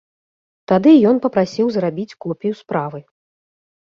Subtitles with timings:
[0.69, 2.99] Тады ён папрасіў зрабіць копію справы.